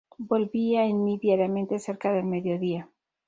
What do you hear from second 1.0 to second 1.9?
mí diariamente